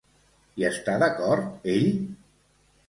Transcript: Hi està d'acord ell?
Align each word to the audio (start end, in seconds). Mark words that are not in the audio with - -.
Hi 0.61 0.65
està 0.69 0.95
d'acord 1.03 1.71
ell? 1.77 1.89